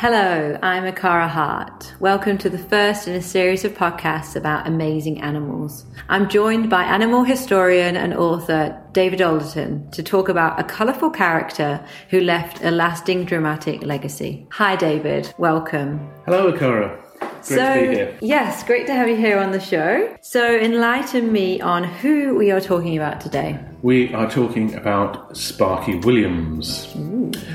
[0.00, 1.96] Hello, I'm Akara Heart.
[2.00, 5.84] Welcome to the first in a series of podcasts about amazing animals.
[6.08, 11.84] I'm joined by animal historian and author David Alderton to talk about a colourful character
[12.08, 14.46] who left a lasting dramatic legacy.
[14.52, 15.34] Hi, David.
[15.36, 16.10] Welcome.
[16.24, 16.98] Hello, Akara.
[17.18, 18.18] Great so, to be here.
[18.22, 20.16] yes, great to have you here on the show.
[20.22, 23.58] So, enlighten me on who we are talking about today.
[23.82, 26.86] We are talking about Sparkie Williams.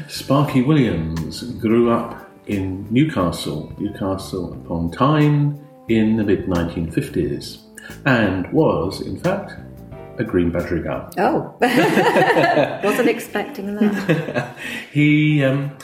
[0.07, 7.60] Sparkie Williams grew up in Newcastle, Newcastle upon Tyne, in the mid 1950s,
[8.06, 9.54] and was, in fact,
[10.18, 11.14] a green budgerigar.
[11.18, 11.55] Oh,
[12.83, 14.55] wasn't expecting that.
[14.92, 15.78] He um,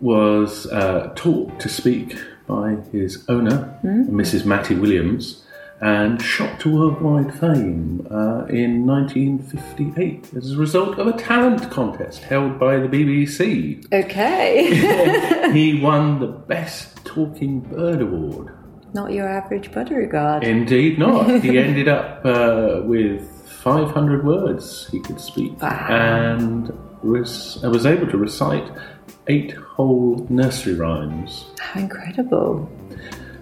[0.00, 4.44] was uh, taught to speak by his owner, Mrs.
[4.44, 5.46] Mattie Williams,
[5.80, 12.22] and shot to worldwide fame uh, in 1958 as a result of a talent contest
[12.22, 13.84] held by the BBC.
[13.92, 15.50] Okay.
[15.52, 18.54] he won the Best Talking Bird Award.
[18.94, 20.42] Not your average budgerigar.
[20.42, 21.42] Indeed not.
[21.42, 25.86] he ended up uh, with 500 words he could speak Wow.
[25.90, 28.70] and was, uh, was able to recite
[29.26, 31.46] eight whole nursery rhymes.
[31.58, 32.70] How incredible.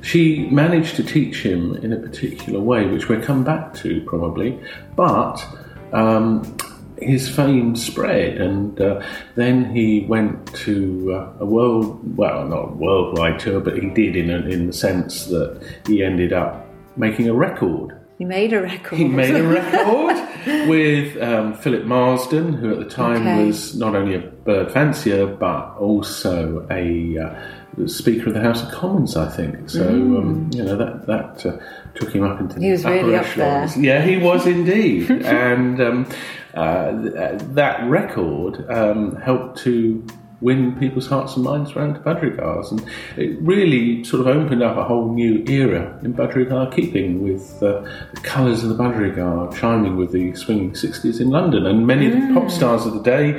[0.02, 4.58] She managed to teach him in a particular way, which we'll come back to probably,
[4.96, 5.44] but
[5.92, 6.56] um,
[6.98, 9.02] his fame spread, and uh,
[9.34, 14.16] then he went to uh, a world, well, not a worldwide tour, but he did
[14.16, 16.66] in, a, in the sense that he ended up
[16.96, 17.98] making a record.
[18.18, 18.96] You made a record.
[18.98, 23.46] He made a record with um, Philip Marsden, who at the time Okay.
[23.46, 27.42] was not only a bird fancier but also a uh,
[27.86, 29.70] Speaker of the House of Commons, I think.
[29.70, 31.58] So um, you know that that uh,
[31.94, 32.62] took him up into Mm.
[32.62, 33.68] He was really up there.
[33.78, 36.06] Yeah, he was indeed, and um,
[36.54, 40.06] uh, th- that record um, helped to
[40.42, 42.84] win people's hearts and minds around to budgerigars, and
[43.16, 47.80] it really sort of opened up a whole new era in budgerigar keeping, with uh,
[48.14, 51.64] the colours of the budgerigar chiming with the swinging 60s in London.
[51.66, 53.32] And many of the pop stars of the day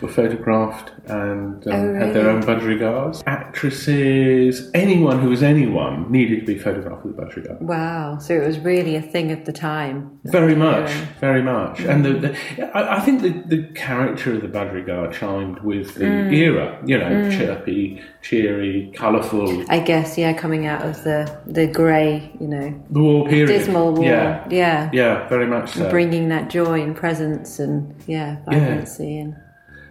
[0.00, 2.36] were photographed and um, Oh, had their really?
[2.36, 3.22] own budgerigars.
[3.26, 7.60] Actresses, anyone who was anyone needed to be photographed with a budgerigar.
[7.60, 8.18] Wow.
[8.18, 10.18] So it was really a thing of the time.
[10.24, 10.90] Very much,
[11.20, 15.60] very much, and the, the I, I think the, the character of the Budgerigar chimed
[15.60, 16.49] with the era.
[16.86, 19.64] You know, chirpy, cheery, colourful.
[19.70, 23.94] I guess, yeah, coming out of the the grey, you know, The war period, dismal
[23.94, 24.04] war.
[24.04, 24.90] Yeah, yeah.
[24.92, 25.90] yeah, very much so.
[25.90, 29.18] Bringing that joy and presence and, yeah, vibrancy.
[29.18, 29.36] And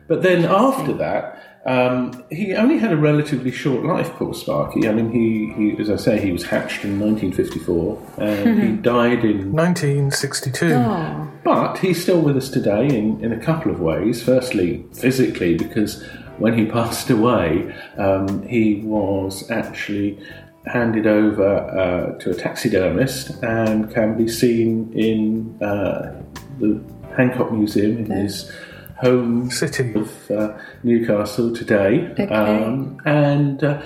[0.07, 4.87] But then after that, um, he only had a relatively short life, poor Sparkie.
[4.87, 9.23] I mean, he, he as I say, he was hatched in 1954 and he died
[9.25, 10.73] in 1962.
[10.73, 14.23] oh, But he's still with us today in, in a couple of ways.
[14.23, 16.03] Firstly, physically, because
[16.39, 20.19] when he passed away, um, he was actually
[20.65, 26.21] handed over uh, to a taxidermist and can be seen in uh,
[26.59, 26.81] the
[27.15, 28.51] Hancock Museum in his
[28.97, 29.93] home City.
[29.93, 32.07] of uh, Newcastle today.
[32.11, 32.27] Okay.
[32.27, 33.81] Um, and uh,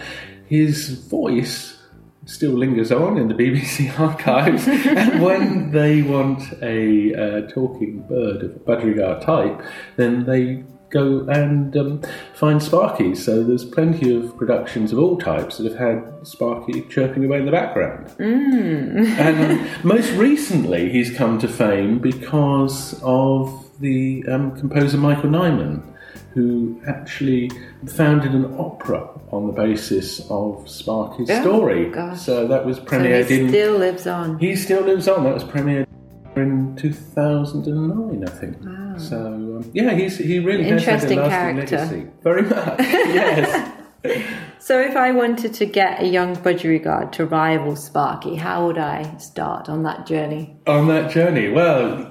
[0.48, 1.80] his voice
[2.26, 4.68] still lingers on in the BBC archives.
[4.68, 9.62] and when they want a uh, talking bird of a budgerigar type,
[9.98, 10.64] then they
[10.94, 12.02] go and um,
[12.36, 13.18] find Sparkie.
[13.18, 17.46] So there's plenty of productions of all types that have had Sparkie chirping away in
[17.46, 18.14] the background.
[18.20, 25.82] And um, most recently, he's come to fame because of the um, composer Michael Nyman,
[26.34, 27.50] who actually
[27.88, 31.90] founded an opera on the basis of Sparkie's Oh, story.
[31.90, 32.22] gosh.
[32.22, 33.50] So that was so premiered he in.
[33.50, 34.38] still lives on.
[34.40, 35.24] he still lives on.
[35.24, 35.88] That was premiered
[36.36, 38.58] in 2009, I think.
[38.64, 38.98] Wow.
[38.98, 41.78] So um, yeah, he's he really Interesting has a lasting character.
[41.78, 42.08] legacy.
[42.24, 42.80] Very much.
[42.80, 43.80] yes.
[44.60, 49.18] So if I wanted to get a young budgerigar to rival Sparkie, how would I
[49.18, 50.56] start on that journey?
[50.68, 52.10] On that journey, well,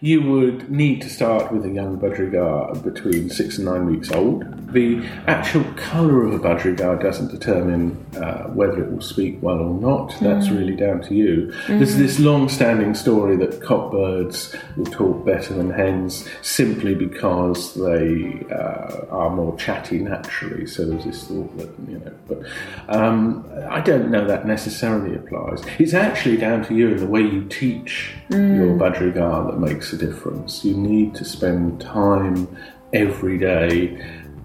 [0.00, 4.44] you would need to start with a young budgerigar between six and nine weeks old.
[4.72, 9.78] The actual colour of a budgerigar doesn't determine uh, whether it will speak well or
[9.78, 10.16] not.
[10.20, 11.52] That's really down to you.
[11.68, 19.06] There's this long-standing story that cockbirds will talk better than hens simply because they uh,
[19.10, 20.66] are more chatty naturally.
[20.66, 22.42] So there's this thought that you know, but
[22.88, 25.62] um, I don't know that necessarily applies.
[25.78, 29.96] It's actually down to you and the way you teach your budgerigar that makes a
[29.96, 30.64] difference.
[30.64, 32.48] You need to spend time
[32.92, 34.00] every day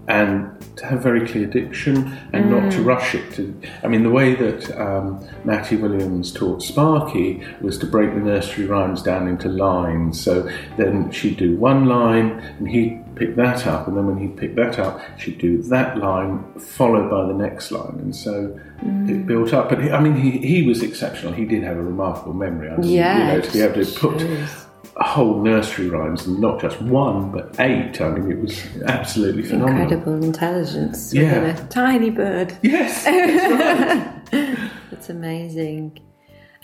[0.08, 3.32] and to have very clear diction and not to rush it.
[3.34, 8.20] To, I mean, the way that um, Mattie Williams taught Sparkie was to break the
[8.20, 10.22] nursery rhymes down into lines.
[10.22, 14.36] So then she'd do one line and he'd pick that up, and then when he'd
[14.36, 17.98] pick that up, she'd do that line followed by the next line.
[17.98, 18.60] And so
[19.08, 19.70] it built up.
[19.70, 21.32] But he, I mean, he, he was exceptional.
[21.32, 22.68] He did have a remarkable memory.
[22.68, 24.65] I mean, Yeah, you know, to be able to put.
[24.98, 28.00] Whole nursery rhymes, and not just one, but eight.
[28.00, 29.82] I mean, it was absolutely phenomenal.
[29.82, 31.40] Incredible intelligence Yeah.
[31.40, 32.56] within a tiny bird.
[32.62, 34.70] Yes, that's right.
[34.90, 35.98] That's amazing.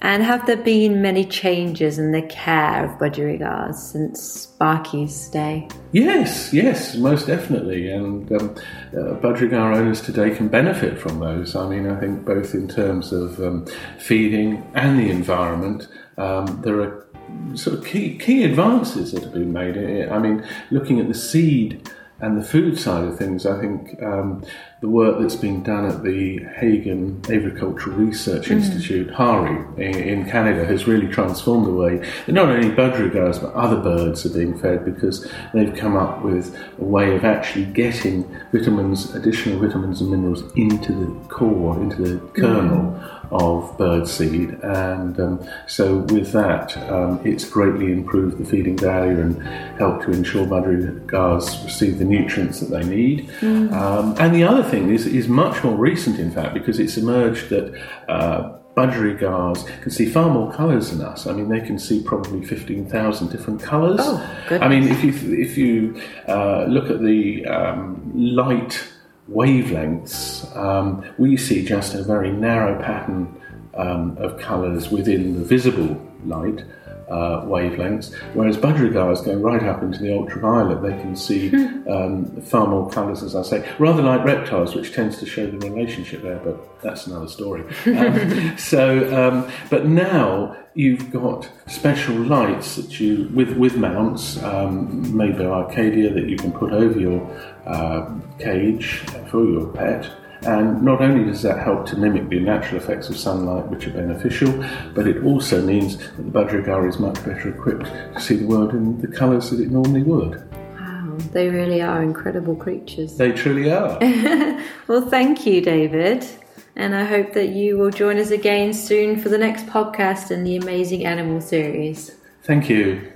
[0.00, 5.68] And have there been many changes in the care of budgerigars since Sparkie's day?
[5.92, 7.88] yes, yes, most definitely.
[7.88, 8.56] And um,
[8.92, 11.54] uh, Budgerigar owners today can benefit from those.
[11.54, 13.66] I mean, I think both in terms of um,
[14.00, 15.86] feeding and the environment,
[16.18, 17.06] um, there are
[17.54, 19.76] sort of key key advances that have been made.
[20.08, 21.88] I mean, looking at the seed
[22.20, 24.44] and the food side of things, I think um,
[24.80, 30.64] the work that's been done at the Hagen Avicultural Research Institute, HARI, in, in Canada,
[30.64, 31.96] has really transformed the way
[32.26, 36.56] that not only budgerigars but other birds are being fed because they've come up with
[36.78, 42.18] a way of actually getting vitamins, additional vitamins and minerals into the core, into the
[42.40, 43.00] kernel
[43.32, 49.18] of bird seed, and um, so with that, um, it's greatly improved the feeding value
[49.20, 49.42] and
[49.78, 53.30] helped to ensure budgerigars receive the nutrients that they need.
[53.42, 57.48] Um, and the other thing is, is much more recent, in fact, because it's emerged
[57.50, 57.74] that.
[58.08, 61.26] Uh, Budgerigars can see far more colours than us.
[61.26, 64.00] I mean, they can see probably fifteen thousand different colours.
[64.02, 68.82] Oh, I mean, if you if you uh, look at the um, light
[69.30, 73.40] wavelengths, um, we see just a very narrow pattern
[73.74, 76.64] um, of colours within the visible light
[77.08, 80.82] uh, wavelengths, whereas budgerigars go right up into the ultraviolet.
[80.82, 81.54] They can see
[81.86, 85.58] um, far more colours, as I say, rather like reptiles, which tends to show the
[85.58, 87.64] relationship there, but that's another story.
[88.02, 95.16] Um, so, um, but now you've got special lights that you, with, with mounts um,
[95.16, 97.20] made by Arcadia, that you can put over your
[97.66, 98.96] uh, cage
[99.30, 100.10] for your pet.
[100.44, 103.92] And not only does that help to mimic the natural effects of sunlight, which are
[103.92, 104.52] beneficial,
[104.94, 108.72] but it also means that the budgerigar is much better equipped to see the world
[108.72, 110.42] in the colours that it normally would.
[110.78, 113.16] Wow, they really are incredible creatures.
[113.16, 113.98] They truly are.
[114.88, 116.26] Well, thank you, David.
[116.74, 120.44] And I hope that you will join us again soon for the next podcast in
[120.44, 122.16] the Amazing Animal series.
[122.42, 123.12] Thank you.